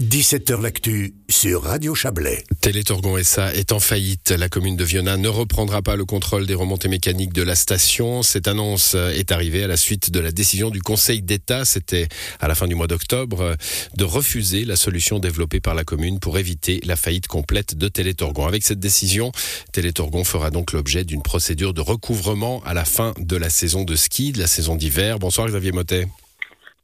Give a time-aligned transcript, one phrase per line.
[0.00, 2.44] 17h L'actu sur Radio Chablais.
[2.60, 4.30] Télétorgon SA est en faillite.
[4.30, 8.22] La commune de Viona ne reprendra pas le contrôle des remontées mécaniques de la station.
[8.22, 12.06] Cette annonce est arrivée à la suite de la décision du Conseil d'État, c'était
[12.38, 13.56] à la fin du mois d'octobre,
[13.96, 18.46] de refuser la solution développée par la commune pour éviter la faillite complète de Télétorgon.
[18.46, 19.32] Avec cette décision,
[19.72, 23.96] Télétorgon fera donc l'objet d'une procédure de recouvrement à la fin de la saison de
[23.96, 25.18] ski, de la saison d'hiver.
[25.18, 26.06] Bonsoir Xavier Motet.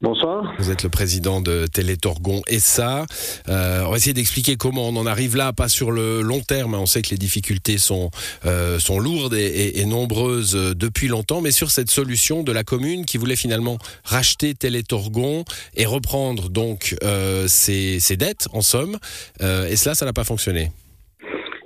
[0.04, 0.52] Bonsoir.
[0.58, 3.06] Vous êtes le président de Télétorgon SA.
[3.48, 6.74] Euh, on va essayer d'expliquer comment on en arrive là, pas sur le long terme.
[6.74, 6.80] Hein.
[6.82, 8.10] On sait que les difficultés sont,
[8.44, 13.06] euh, sont lourdes et, nombreuses euh, depuis longtemps, mais sur cette solution de la commune
[13.06, 15.42] qui voulait finalement racheter Télétorgon
[15.74, 16.94] et reprendre donc
[17.46, 18.98] ses, dettes, en somme.
[19.40, 20.68] et cela, ça n'a pas fonctionné.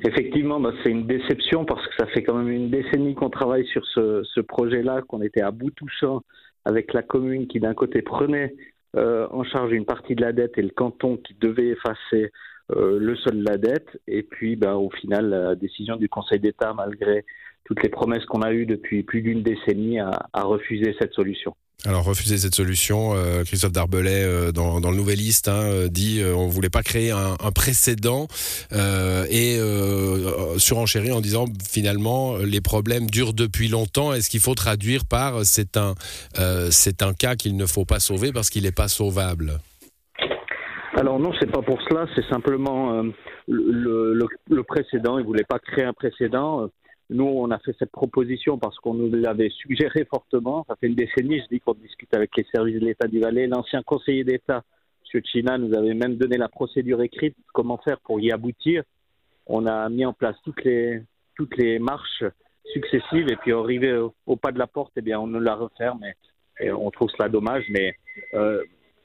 [0.06, 3.66] Effectivement, bah, c'est une déception parce que ça fait quand même une décennie qu'on travaille
[3.66, 6.22] sur ce, ce projet-là, qu'on était à bout touchant
[6.68, 8.54] avec la commune qui d'un côté prenait
[8.94, 12.30] euh, en charge une partie de la dette et le canton qui devait effacer
[12.76, 14.00] euh, le sol de la dette.
[14.06, 17.24] Et puis, ben, au final, la décision du Conseil d'État, malgré
[17.64, 21.54] toutes les promesses qu'on a eues depuis plus d'une décennie, a, refusé cette solution.
[21.84, 26.48] Alors refuser cette solution, euh, Christophe Darbelay euh, dans, le Nouvelliste hein, euh, dit on
[26.48, 28.26] on voulait pas créer un, précédent
[28.72, 29.60] et
[30.56, 34.14] surenchérir en disant finalement les problèmes durent depuis longtemps.
[34.14, 35.94] Est-ce qu'il faut traduire par c'est un
[37.16, 39.60] cas qu'il ne faut pas sauver parce qu'il n'est pas sauvable?
[40.98, 43.12] Alors non, c'est pas pour cela, c'est simplement le,
[43.46, 45.18] le, le, précédent.
[45.20, 46.68] Il voulait pas créer un précédent.
[47.08, 50.64] Nous, on a fait cette proposition parce qu'on nous l'avait suggéré fortement.
[50.66, 53.46] Ça fait une décennie, je dis qu'on discute avec les services de l'État du Valais.
[53.46, 54.64] L'ancien conseiller d'État,
[55.14, 55.20] M.
[55.24, 58.82] China, nous avait même donné la procédure écrite, comment faire pour y aboutir.
[59.46, 61.00] On a mis en place toutes les,
[61.36, 62.24] toutes les marches
[62.72, 63.96] successives et puis arrivé
[64.26, 66.00] au, pas de la porte, eh bien, on nous la referme
[66.60, 67.94] et, on trouve cela dommage, mais
[68.34, 68.60] euh,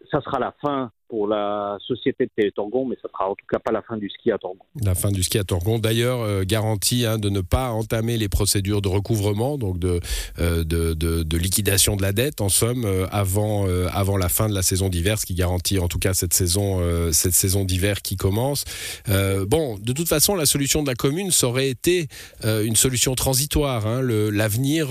[0.09, 3.59] ça sera la fin pour la société de Télétorgon, mais ça sera en tout cas
[3.59, 4.63] pas la fin du ski à Torgon.
[4.81, 8.29] La fin du ski à Torgon, d'ailleurs, euh, garantie hein, de ne pas entamer les
[8.29, 9.99] procédures de recouvrement, donc de,
[10.39, 14.63] euh, de, liquidation de la dette, en somme, euh, avant, avant la fin de la
[14.63, 16.81] saison d'hiver, ce qui garantit en tout cas cette saison,
[17.11, 18.65] cette saison d'hiver qui commence.
[19.07, 22.07] bon, de toute façon, la solution de la commune, ça aurait été
[22.43, 23.85] une solution transitoire.
[23.85, 24.01] Hein.
[24.01, 24.87] L'avenir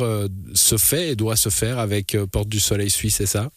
[0.54, 3.50] se fait et doit se faire avec Porte du Soleil Suisse, c'est ça?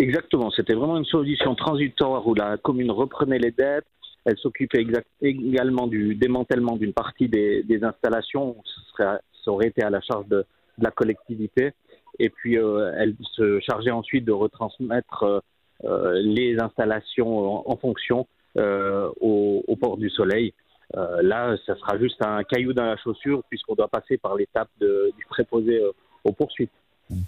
[0.00, 3.84] Exactement, c'était vraiment une solution transitoire où la commune reprenait les dettes,
[4.24, 4.86] elle s'occupait
[5.20, 8.56] également du démantèlement d'une partie des, installations,
[8.96, 10.46] ça aurait été à la charge de,
[10.78, 11.72] la collectivité,
[12.18, 15.40] et puis euh, elle se chargeait ensuite de retransmettre euh,
[15.84, 20.54] euh, les installations en, fonction au, port du Soleil.
[20.94, 25.26] là, ça sera juste un caillou dans la chaussure puisqu'on doit passer par l'étape du
[25.28, 25.78] préposé
[26.24, 26.72] aux poursuites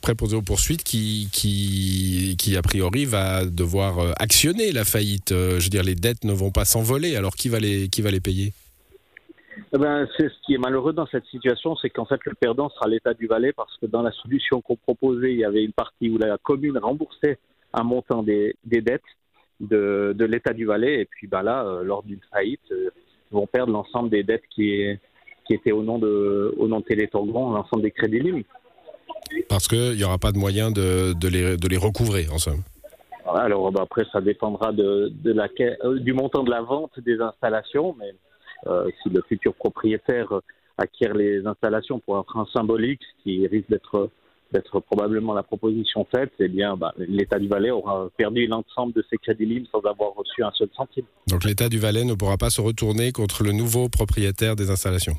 [0.00, 5.32] préposé aux poursuites qui, qui, qui, a priori, va devoir euh, actionner la faillite.
[5.32, 7.16] Euh, je veux dire, les dettes ne vont pas s'envoler.
[7.16, 8.53] Alors, qui va les, qui va les payer?
[9.75, 12.69] Eh ben, c'est ce qui est malheureux dans cette situation, c'est qu'en fait le perdant
[12.71, 15.72] sera l'État du Valais parce que dans la solution qu'on proposait, il y avait une
[15.72, 17.38] partie où la commune remboursait
[17.72, 19.03] un montant des, des dettes
[19.60, 23.47] de, de l'État du Valais et puis bah là, euh, lors d'une faillite, ils vont
[23.47, 24.84] perdre l'ensemble des dettes qui,
[25.47, 28.47] qui étaient au nom de au nom de l'ensemble des crédits limites.
[29.48, 32.62] Parce qu'il n'y aura pas de moyen de, de, les, de les recouvrer, en somme.
[33.34, 35.48] Alors bah, après, ça dépendra de, de la,
[35.84, 38.15] euh, du montant de la vente des installations, mais
[38.66, 40.28] euh, si le futur propriétaire
[40.78, 44.10] acquiert les installations pour un frein symbolique, ce qui risque d'être
[44.53, 49.03] d'être probablement la proposition faite, eh bien, bah, l'État du Valais aura perdu l'ensemble de
[49.09, 51.06] ses crédits libres sans avoir reçu un seul centime.
[51.28, 55.15] Donc l'État du Valais ne pourra pas se retourner contre le nouveau propriétaire des installations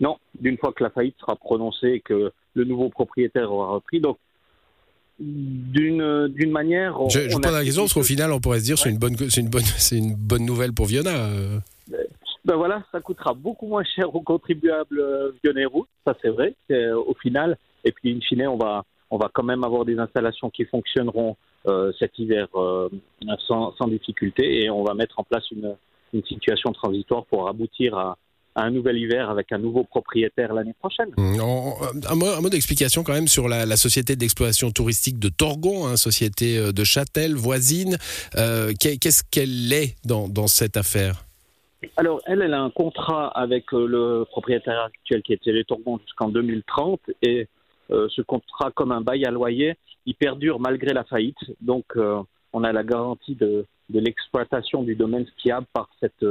[0.00, 4.00] Non, d'une fois que la faillite sera prononcée et que le nouveau propriétaire aura repris.
[4.00, 4.18] Donc,
[5.18, 6.98] d'une d'une manière.
[7.08, 9.16] je, je pose la question parce qu'au final, on pourrait se dire c'est une bonne
[9.16, 11.10] c'est une bonne c'est une bonne nouvelle pour Viona.
[11.10, 11.58] Euh.
[12.44, 16.54] Ben, voilà, ça coûtera beaucoup moins cher aux contribuables euh, roux, ça c'est vrai.
[16.70, 19.98] Euh, au final, et puis in fine, on va on va quand même avoir des
[19.98, 21.36] installations qui fonctionneront
[21.66, 22.48] euh, cet hiver
[23.46, 25.76] sans, sans difficulté et on va mettre en place une,
[26.12, 28.16] une situation transitoire pour aboutir à,
[28.56, 31.10] un nouvel hiver avec un nouveau propriétaire l'année prochaine.
[31.16, 31.38] Mmh,
[32.08, 36.72] un mot, d'explication quand même sur la, société d'exploitation touristique de Torgon, hein, société euh,
[36.72, 37.96] de Châtel, voisine.
[38.36, 41.24] Euh, qu'est-ce qu'elle est dans, cette affaire?
[41.96, 45.98] Alors, elle, elle a un contrat avec euh, le propriétaire actuel qui était les Torgon
[45.98, 47.48] jusqu'en 2030 et
[47.88, 49.74] ce contrat, comme un bail à loyer,
[50.06, 51.38] il perdure malgré la faillite.
[51.60, 51.84] Donc,
[52.52, 56.24] on a la garantie de, de l'exploitation du domaine skiable par cette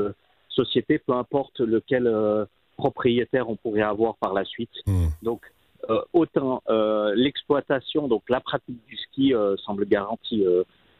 [0.56, 2.46] société, peu importe lequel euh,
[2.78, 4.72] propriétaire on pourrait avoir par la suite.
[4.86, 5.08] Hmm.
[5.22, 5.42] Donc,
[5.90, 9.34] euh, autant euh, l'exploitation, donc la pratique du ski
[9.66, 10.44] semble garantie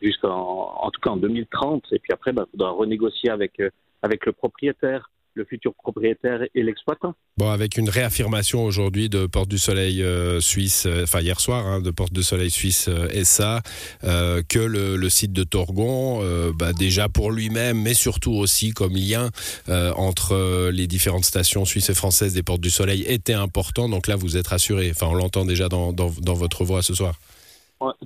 [0.02, 1.86] jusqu'en en tout cas en 2030.
[1.92, 3.62] Et puis après, il bah, faudra renégocier avec,
[4.02, 7.14] avec le propriétaire le futur propriétaire et l'exploitant.
[7.38, 11.66] Bon, avec une réaffirmation aujourd'hui de Porte du Soleil euh, Suisse, euh, enfin hier soir,
[11.66, 13.62] hein, de Porte du Soleil Suisse euh, SA,
[14.02, 16.22] que le, site de Torgon,
[16.58, 19.30] bah, déjà pour lui-même, mais surtout aussi comme lien
[19.68, 23.88] entre les différentes stations suisses et françaises des Portes du Soleil était important.
[23.88, 24.90] Donc là, vous êtes rassuré.
[24.92, 27.16] Enfin, on l'entend déjà dans, dans, votre voix ce soir.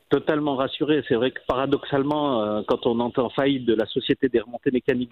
[0.10, 1.04] totalement rassuré.
[1.08, 5.12] C'est vrai que paradoxalement, quand on entend faillite de la société des remontées mécaniques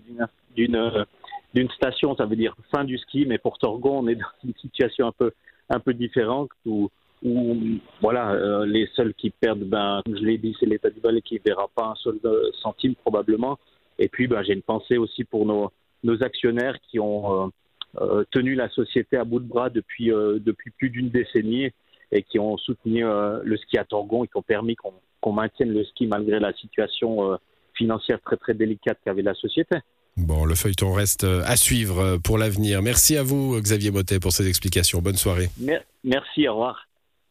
[0.55, 1.05] d'une
[1.53, 4.53] d'une station, ça veut dire fin du ski, mais pour Torgon, on est dans une
[4.55, 5.31] situation un peu,
[5.69, 6.89] un peu différente où,
[7.23, 7.57] où
[8.01, 11.21] voilà, euh, les seuls qui perdent, ben, comme je l'ai dit, c'est l'État du Valais
[11.21, 13.57] qui ne verra pas un seul euh, centime probablement.
[13.97, 15.71] Et puis, ben, j'ai une pensée aussi pour nos,
[16.03, 17.51] nos actionnaires qui ont
[17.99, 21.71] euh, tenu la société à bout de bras depuis, depuis plus d'une décennie
[22.11, 25.83] et qui ont soutenu le ski à Torgon et qui ont permis qu'on maintienne le
[25.83, 27.38] ski malgré la situation
[27.73, 29.77] financière très très délicate qu'avait la société.
[30.17, 32.81] Bon, le feuilleton reste euh, à suivre euh, pour l'avenir.
[32.81, 34.99] Merci à vous, Xavier Motet, pour ces explications.
[34.99, 35.49] Bonne soirée.
[36.03, 36.86] Merci, au revoir.